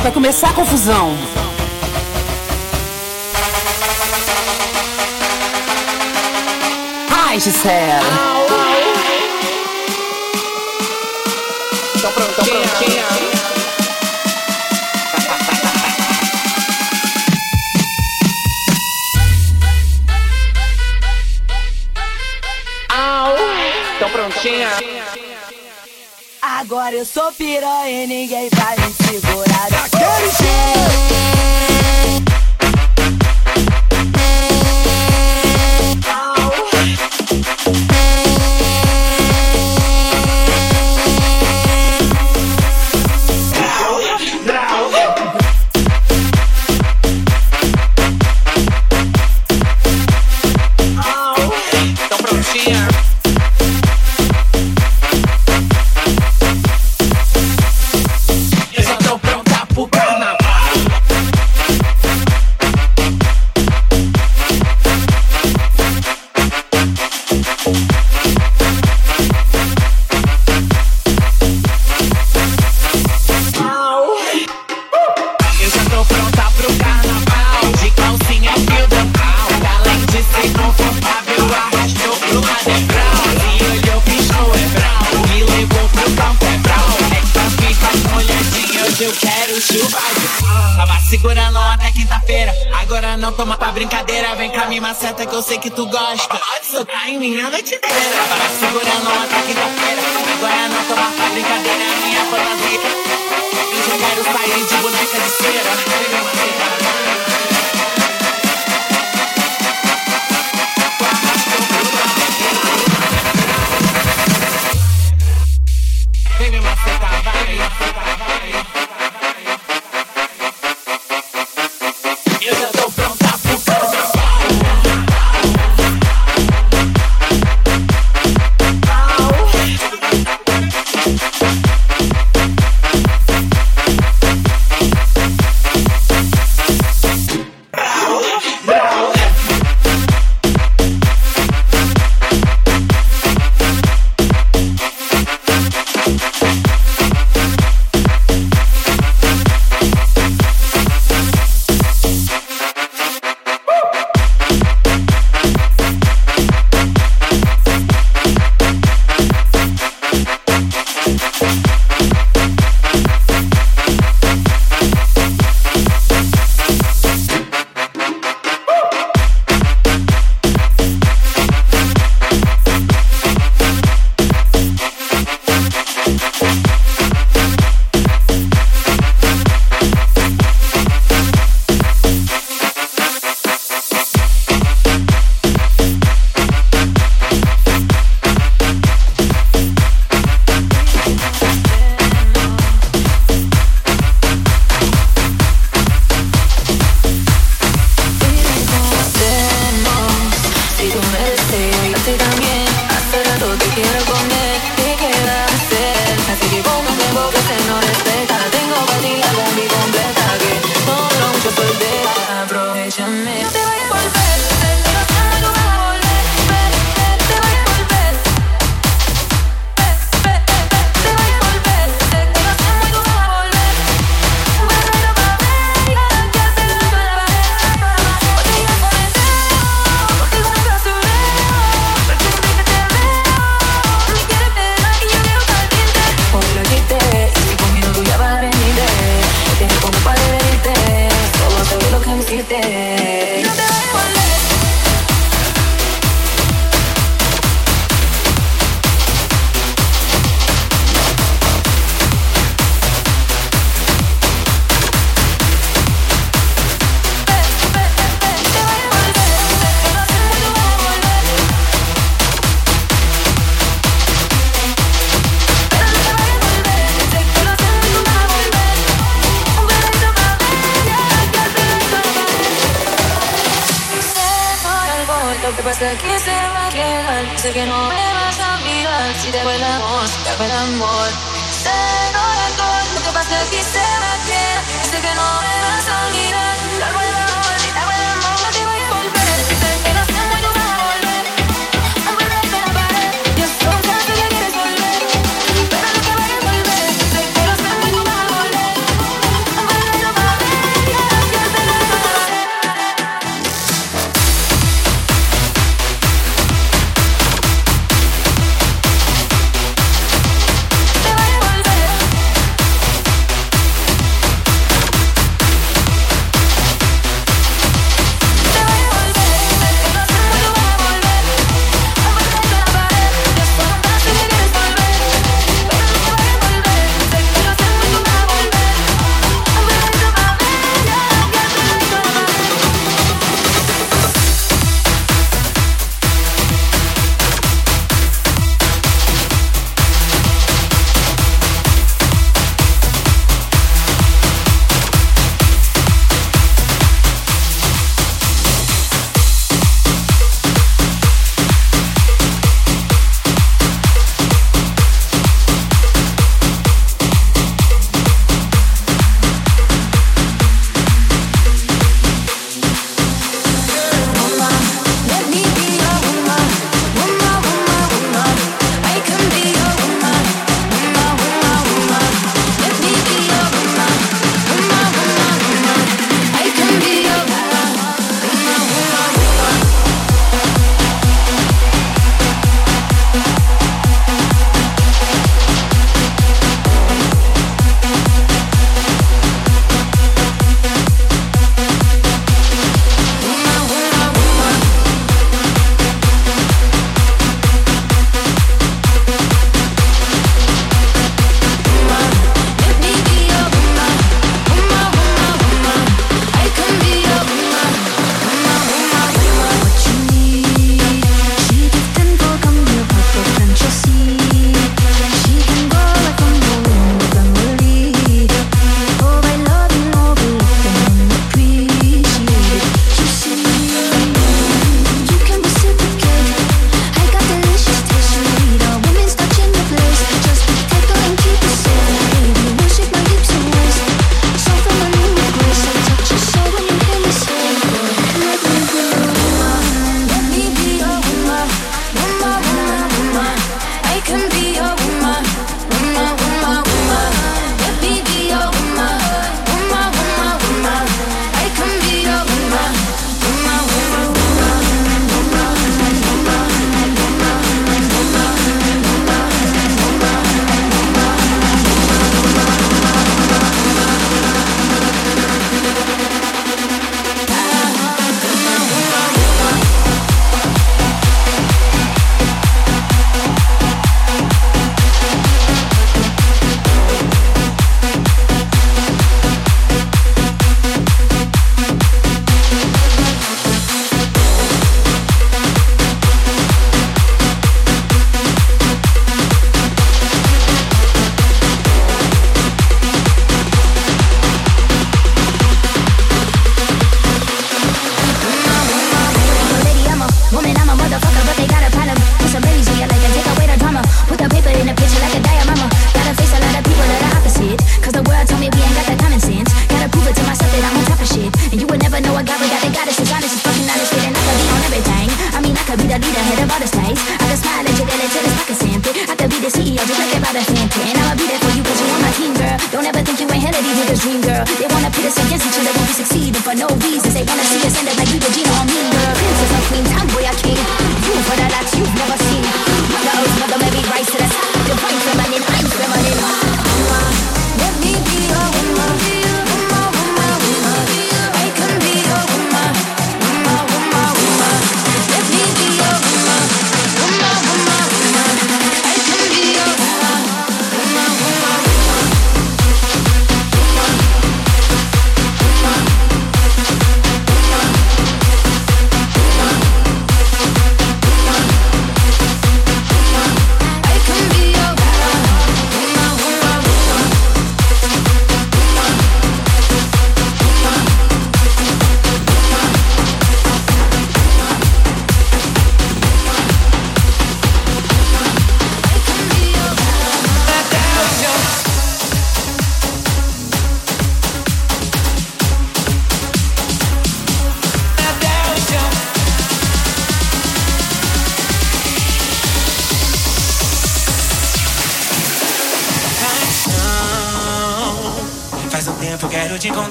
vai 0.00 0.12
começar 0.12 0.50
a 0.50 0.52
confusão. 0.52 1.16
Ai, 7.10 7.40
Gisele. 7.40 8.04
Então 11.96 12.10
então 12.10 12.10
Au, 22.88 23.34
prontinha. 23.34 23.88
Tô 23.98 24.08
pronto, 24.08 24.34
tô 24.34 24.44
prontinha. 24.44 24.95
Agora 26.76 26.94
eu 26.94 27.06
sou 27.06 27.32
piranha 27.32 28.04
e 28.04 28.06
ninguém 28.06 28.50
vai 28.54 28.76
me 28.76 28.92
segurar. 28.92 29.70
Daquele 29.70 30.30
jeito. 30.30 31.15
que 95.26 95.34
eu 95.34 95.42
sei 95.42 95.58
que 95.58 95.70
tu 95.70 95.86
gosta. 95.86 96.40
Só 96.62 96.84
tá 96.84 97.08
em 97.08 97.18
mim, 97.18 97.38
ela 97.38 97.62
te 97.62 97.78
dá. 97.78 97.85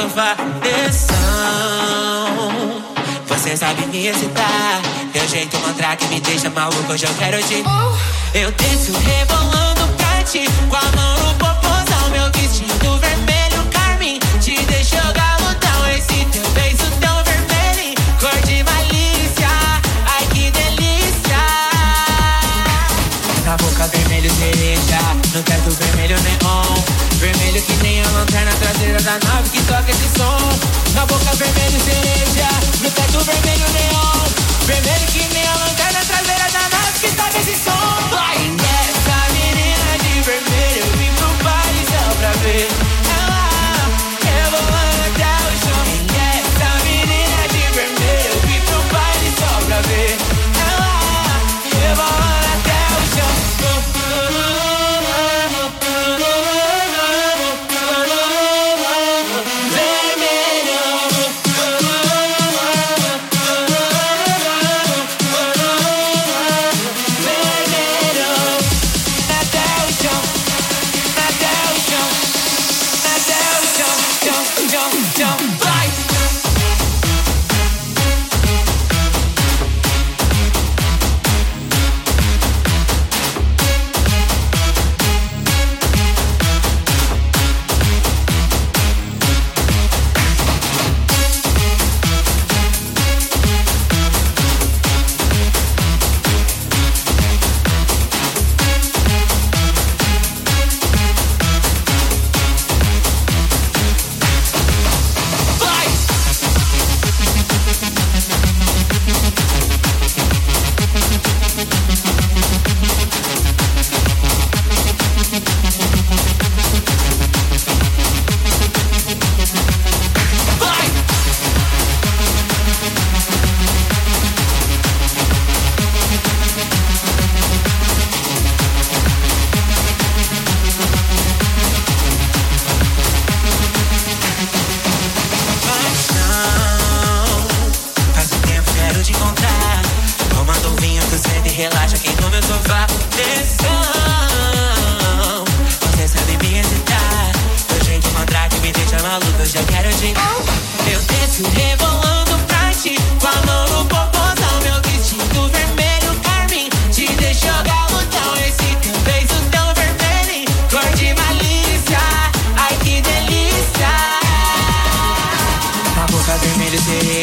sou 0.00 0.08
pressão. 0.60 1.16
Você 3.26 3.56
sabe 3.56 3.86
me 3.86 4.06
excitar. 4.06 4.80
meu 5.12 5.28
jeito 5.28 5.58
mantra 5.58 5.96
que 5.96 6.06
me 6.06 6.20
deixa 6.20 6.48
maluco, 6.48 6.92
hoje 6.92 7.04
eu 7.04 7.14
quero 7.14 7.42
te. 7.42 7.62
Oh. 7.66 8.10
Eu 8.32 8.50
tento 8.52 8.92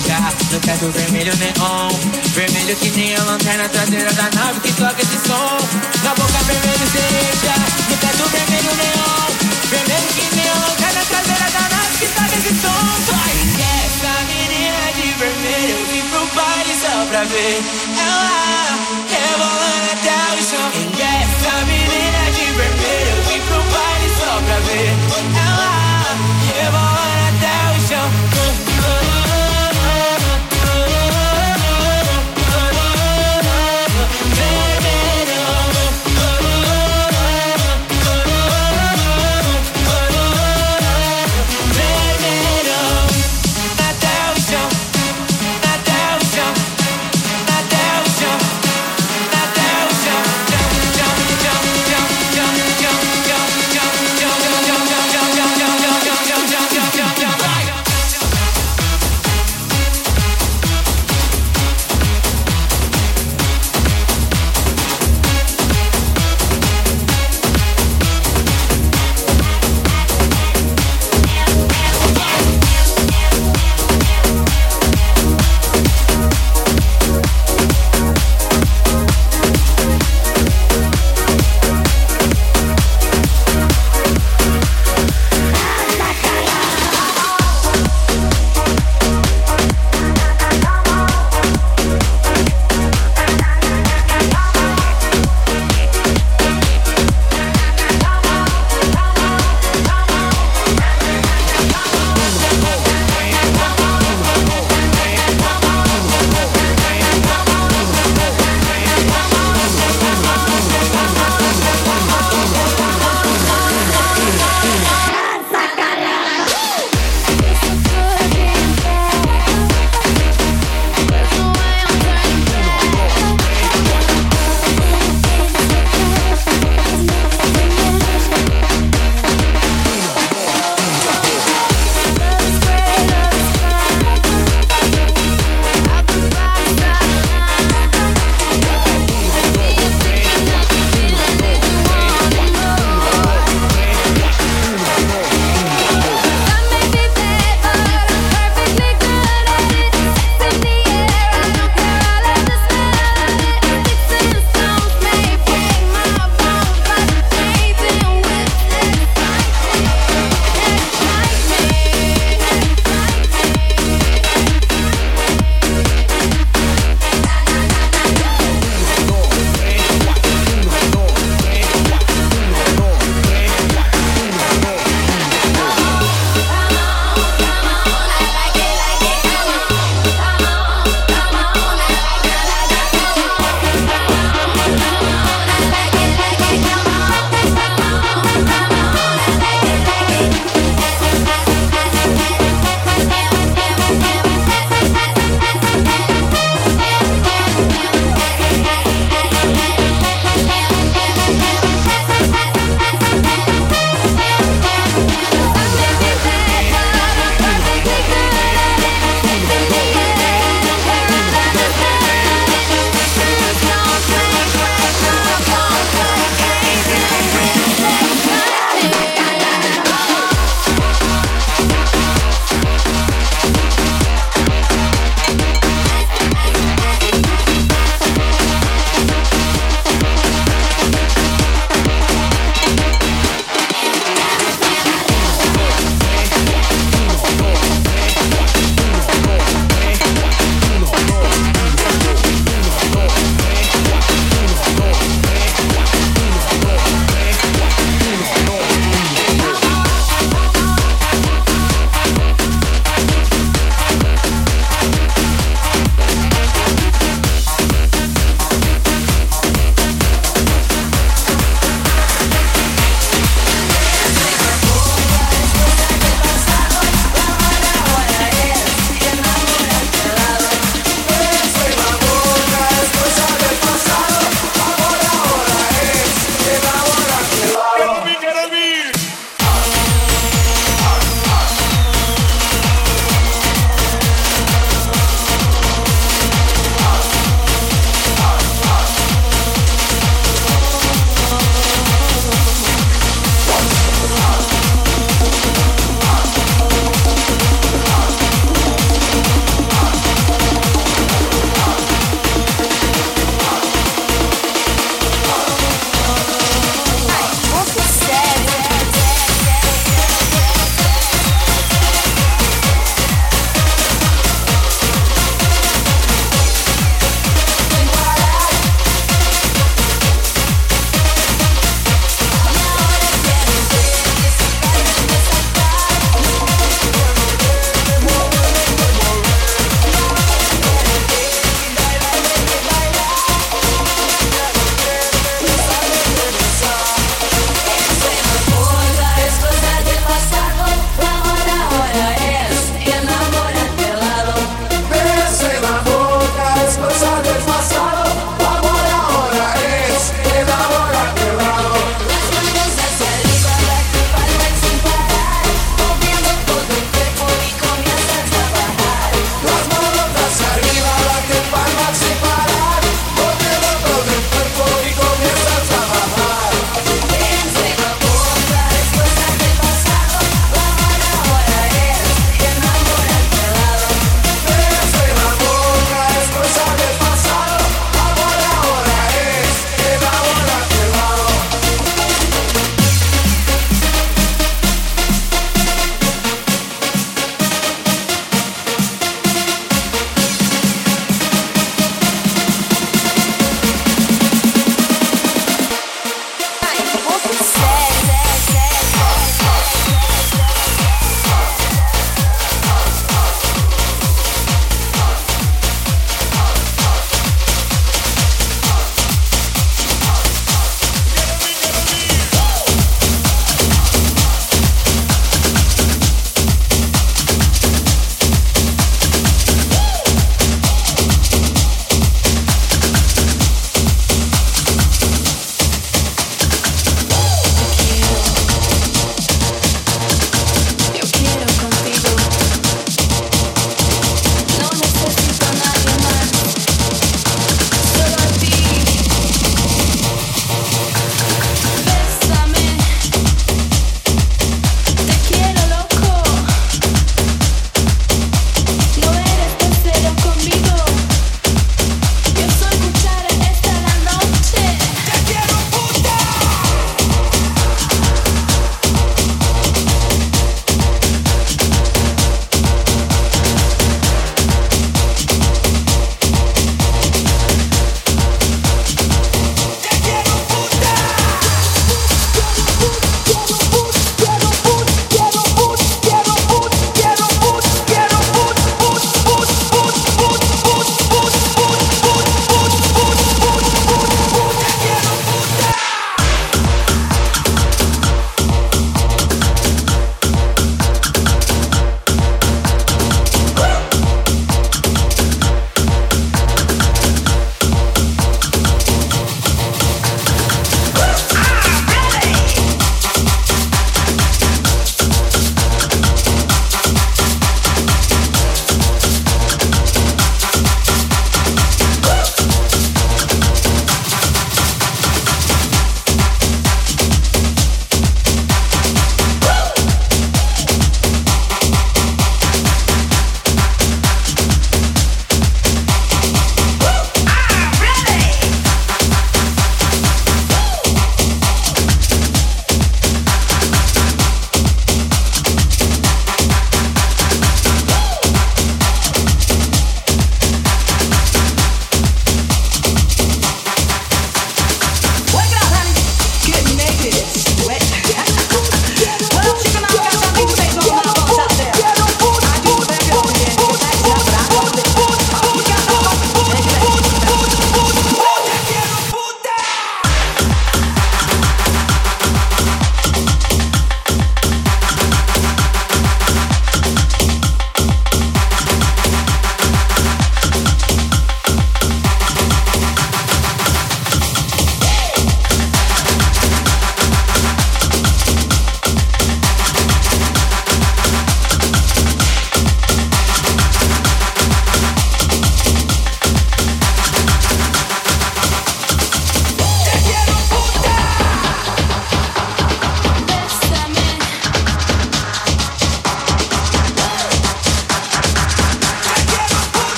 brincar 0.00 0.34
no 0.52 0.60
teto 0.60 0.90
vermelho 0.90 1.32
neon. 1.36 1.90
Vermelho 2.34 2.76
que 2.76 2.90
nem 2.90 3.14
a 3.16 3.22
lanterna 3.24 3.68
traseira 3.68 4.12
da 4.12 4.30
nave 4.34 4.60
que 4.60 4.72
toca 4.72 5.02
esse 5.02 5.18
som. 5.26 5.58
Na 6.04 6.14
boca 6.14 6.38
vermelho 6.44 6.86
cereja, 6.90 7.54
no 7.88 7.96
teto 7.96 8.28
vermelho 8.30 8.74
neon. 8.76 9.26
Vermelho 9.68 10.08
que 10.14 10.36
nem 10.36 10.48
a 10.48 10.54
lanterna 10.54 11.04
traseira 11.08 11.50
da 11.50 11.76
nave 11.76 11.98
que 11.98 12.06
toca 12.06 12.36
esse 12.36 12.54
som. 12.60 12.84
Vai 13.10 13.36
que 13.56 13.62
essa 13.84 14.12
menina 14.30 14.82
de 14.96 15.06
vermelho 15.18 15.78
eu 15.78 15.86
vim 15.86 16.08
pro 16.08 16.26
baile 16.34 16.74
só 16.80 17.06
pra 17.10 17.24
ver. 17.24 17.62
Ela 17.98 18.78
rebolando 19.10 19.90
até 19.92 20.16
o 20.34 20.42
chão. 20.48 20.70
Quem 20.72 21.06
é 21.06 21.22
essa 21.22 21.64
menina 21.66 22.09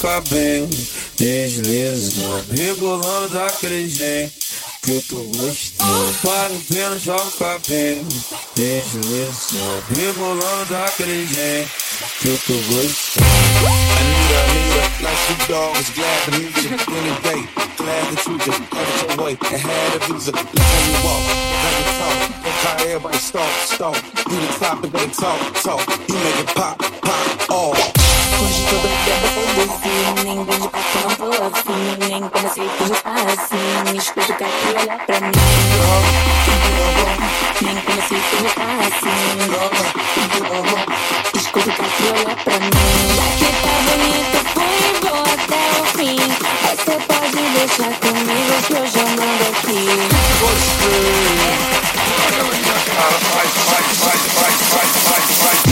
cabelo 0.00 0.68
Desliza 1.16 2.44
Rebolando 2.50 3.28
daquele 3.30 3.88
jeito 3.88 4.32
Que 4.82 4.92
eu 4.92 5.02
tô 5.02 5.16
gostando 5.16 6.14
Pare 6.22 6.58
pelo 6.68 6.98
joga 6.98 7.30
cabelo 7.38 8.06
Desliza 8.54 9.82
Rebolando 9.94 10.66
daquele 10.70 11.26
jeito 11.26 11.70
Que 12.20 12.38
tô 12.46 12.54
gostando 12.74 13.26
Anita, 13.66 14.38
Anita, 14.44 15.02
like 15.02 15.16
Snoop 15.16 15.48
Dogg 15.48 15.76
was 15.76 15.90
glad 15.90 16.22
to 16.24 16.30
meet 16.32 16.56
you 16.62 16.70
any 16.70 17.14
day. 17.22 17.48
Glad 17.76 18.04
that 18.12 18.26
you 18.26 18.38
just 18.38 18.70
got 18.70 18.86
your 19.02 19.24
way 19.24 19.32
and 19.32 19.62
had 19.62 19.96
a 19.96 20.12
visa. 20.12 20.32
How 20.32 20.78
you 20.86 20.96
walk, 21.04 21.24
how 21.62 21.72
you 21.78 21.84
talk, 21.98 22.18
look 22.44 22.58
how 22.62 22.84
everybody 22.84 23.18
stalk, 23.18 23.50
stalk. 23.64 23.96
You 24.30 24.40
the 24.40 24.52
topic 24.58 24.94
of 24.94 25.00
the 25.00 25.08
talk, 25.20 25.40
talk. 25.62 26.08
You 26.08 26.14
make 26.14 26.40
it 26.40 26.54
pop, 26.54 26.78
pop, 26.78 27.50
off. 27.50 28.05
Hoje 28.38 28.66
tô 28.68 28.76
doida 28.76 29.14
pra 29.20 29.30
tô 31.16 31.30
afim 31.46 31.96
Nem 31.98 32.20
já 32.20 32.96
tá 33.00 33.14
assim 33.32 33.96
Escuta 33.96 34.32
o 34.32 34.36
cara 34.36 34.50
que 34.50 34.68
olha 34.68 34.96
pra 35.06 35.20
mim. 35.20 35.32
Nem 37.62 37.76
comecei 37.80 38.20
que 38.20 38.36
já 38.42 38.50
tá 38.50 38.68
assim 38.86 39.22
Escuta 41.34 41.70
o 41.70 41.72
cara 41.72 41.88
que 41.88 42.04
olha 42.12 42.36
pra 42.36 42.56
mim. 42.60 42.70
Já 43.16 43.26
que 43.38 43.48
tá 43.62 43.74
bonito, 43.86 44.38
fui 44.52 44.72
e 44.76 45.00
vou 45.00 45.22
até 45.22 45.62
o 45.80 45.84
fim. 45.96 46.20
Aí 46.68 46.76
cê 46.76 46.94
pode 47.08 47.40
deixar 47.56 47.92
comigo 48.00 48.54
que 48.66 48.74
eu 48.74 48.84
mando 49.16 49.44
aqui. 49.52 49.82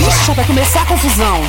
Ixi, 0.08 0.32
vai 0.34 0.44
começar 0.46 0.80
a 0.82 0.86
confusão. 0.86 1.40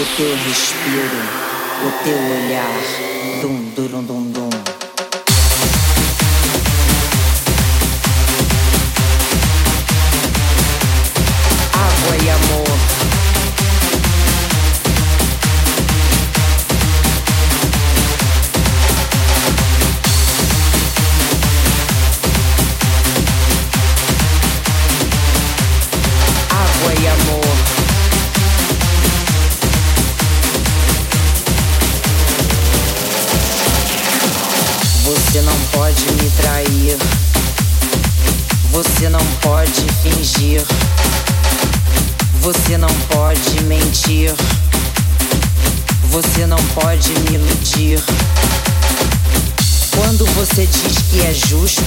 O 0.00 0.16
teu 0.16 0.34
respiro, 0.34 1.20
o 1.86 2.04
teu 2.04 2.16
olhar. 2.16 2.72
Dum, 3.42 3.56
dum, 3.76 4.02
dum, 4.02 4.22
dum. 4.32 4.51
Você 50.62 50.66
diz 50.66 50.98
que 51.10 51.20
é 51.26 51.34
justo, 51.34 51.82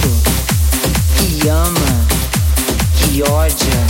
que 1.16 1.48
ama, 1.48 2.06
que 2.98 3.22
ódia. 3.22 3.86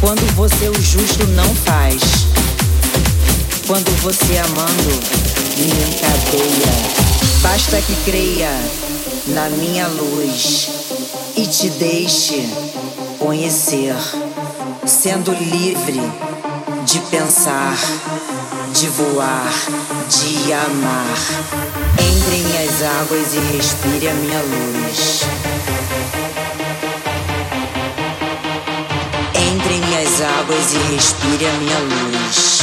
Quando 0.00 0.20
você 0.34 0.68
o 0.68 0.82
justo 0.82 1.26
não 1.28 1.54
faz. 1.54 2.02
Quando 3.66 3.90
você 4.02 4.36
amando 4.38 4.90
me 5.56 5.66
encadeia. 5.66 6.98
Basta 7.40 7.80
que 7.80 7.94
creia 8.04 8.50
na 9.28 9.48
minha 9.50 9.86
luz 9.88 10.68
e 11.36 11.46
te 11.46 11.70
deixe 11.70 12.46
conhecer, 13.18 13.96
sendo 14.86 15.32
livre 15.32 16.00
de 16.84 16.98
pensar, 17.10 17.78
de 18.74 18.88
voar, 18.88 19.52
de 20.10 20.52
amar. 20.52 21.67
Entre 22.08 22.36
em 22.36 22.42
minhas 22.44 22.82
águas 22.82 23.34
e 23.34 23.38
respire 23.56 24.08
a 24.08 24.14
minha 24.14 24.40
luz. 24.40 25.22
Entre 29.34 29.74
em 29.74 29.80
minhas 29.80 30.20
águas 30.22 30.72
e 30.72 30.78
respire 30.94 31.46
a 31.46 31.52
minha 31.52 31.78
luz. 31.78 32.62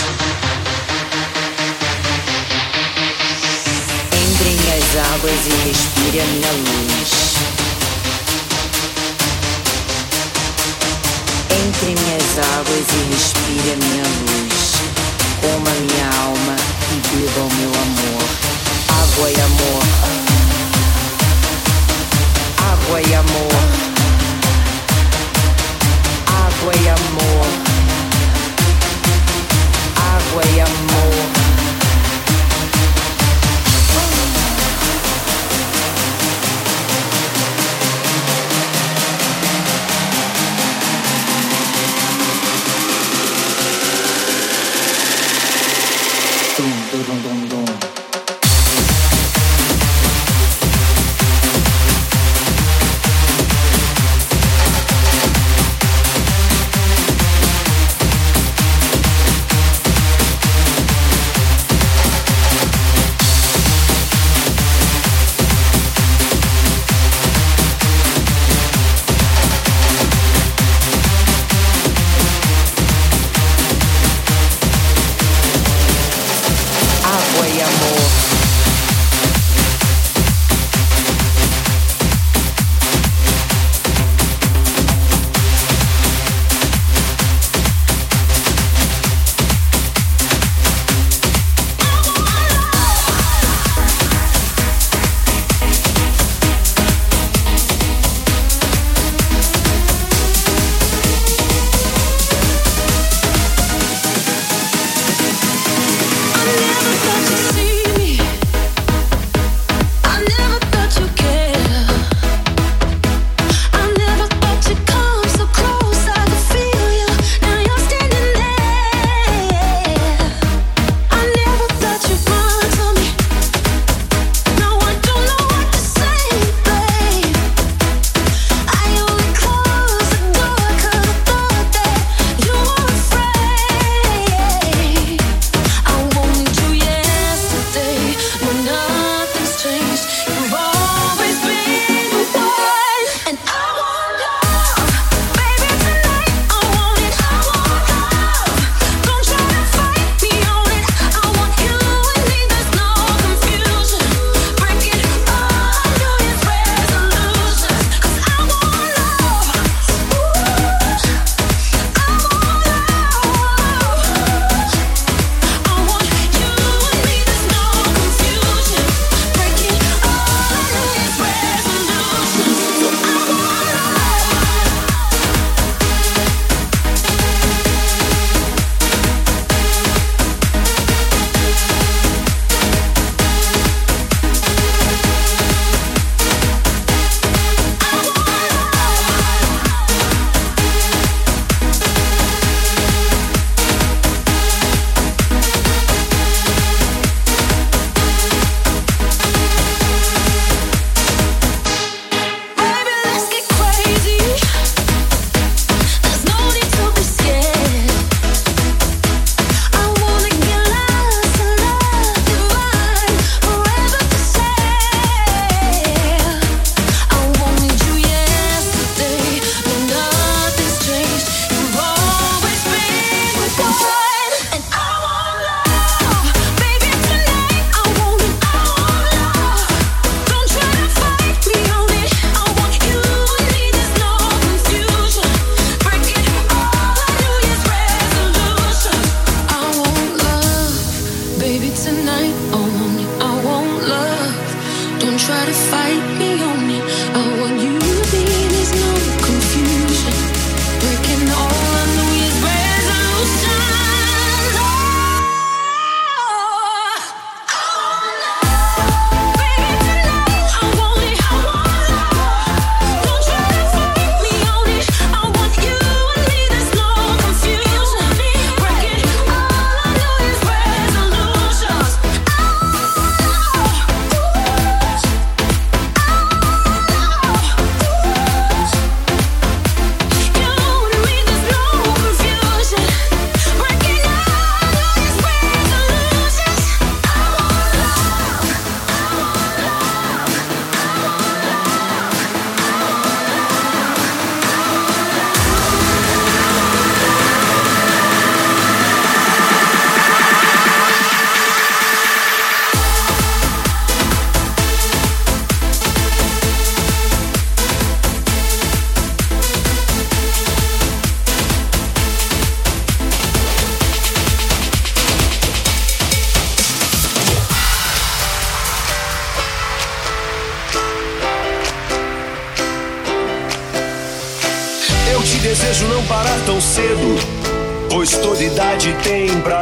Entre 4.12 4.50
em 4.50 4.56
minhas 4.56 4.96
águas 5.14 5.42
e 5.46 5.68
respire 5.68 6.20
a 6.20 6.26
minha 6.26 6.52
luz. 6.52 7.12
Entre 11.52 11.92
em 11.92 11.96
minhas 11.96 12.40
águas 12.58 12.86
e 12.90 13.14
respire 13.14 13.74
a 13.74 13.76
minha 13.76 14.04
luz. 14.04 14.76
Coma 15.42 15.72
minha 15.82 16.08
alma 16.24 16.56
e 16.92 17.16
beba 17.16 17.42
o 17.42 17.54
meu 17.54 17.70
amor. 17.70 18.65
Água 19.06 19.30
e 19.30 19.40
amor. 19.40 19.84
Água 22.58 23.02
e 23.02 23.14
amor. 23.14 23.52
Água 26.26 26.74
e 26.74 26.90
amor. 26.90 27.46
Água 29.96 30.42
e 30.56 30.60
amor. 30.60 30.95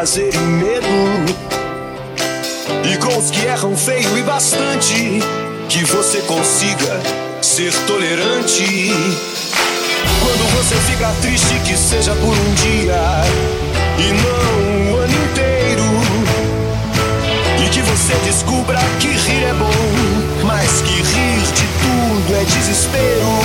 Prazer 0.04 0.34
e 0.34 0.38
medo. 0.38 0.86
E 2.91 2.97
com 2.97 3.18
os 3.18 3.32
que 3.32 3.45
erram 3.45 3.74
feio 3.78 4.18
e 4.18 4.22
bastante, 4.22 5.22
que 5.70 5.86
você 5.86 6.20
consiga 6.24 6.99
ser 7.41 7.74
tolerante. 7.88 8.91
Quando 10.20 10.58
você 10.58 10.76
fica 10.91 11.10
triste, 11.22 11.58
que 11.66 11.78
seja 11.78 12.14
por 12.16 12.38
um 12.38 12.54
dia 12.56 12.99
e 13.97 14.12
não 14.12 14.93
o 14.93 14.97
ano 14.97 15.14
inteiro. 15.14 15.84
E 17.66 17.70
que 17.70 17.82
você 17.84 18.14
descubra 18.26 18.80
que 18.99 19.08
rir 19.08 19.43
é 19.45 19.54
bom, 19.54 20.45
mas 20.45 20.82
que 20.82 20.95
rir 20.95 21.41
de 21.54 21.68
tudo 21.80 22.36
é 22.36 22.43
desespero. 22.43 23.42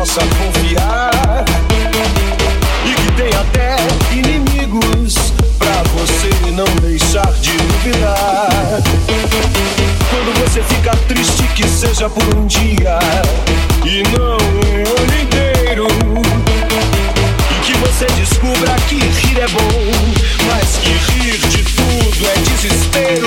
possa 0.00 0.22
confiar 0.22 1.44
e 2.86 2.94
que 2.94 3.12
tem 3.12 3.28
até 3.38 3.76
inimigos 4.10 5.14
para 5.58 5.82
você 5.92 6.30
não 6.52 6.64
deixar 6.76 7.30
de 7.34 7.52
duvidar. 7.52 8.80
Quando 10.08 10.32
você 10.40 10.62
fica 10.62 10.96
triste, 11.06 11.42
que 11.54 11.68
seja 11.68 12.08
por 12.08 12.34
um 12.34 12.46
dia 12.46 12.98
e 13.84 14.02
não 14.16 14.38
um 14.38 15.02
ano 15.02 15.20
inteiro. 15.20 15.86
E 17.50 17.54
que 17.66 17.74
você 17.80 18.06
descubra 18.18 18.74
que 18.88 18.94
rir 18.94 19.38
é 19.38 19.48
bom, 19.48 19.92
mas 20.46 20.78
que 20.78 20.92
rir 21.12 21.36
de 21.46 21.62
tudo 21.62 22.26
é 22.26 22.36
desespero. 22.48 23.26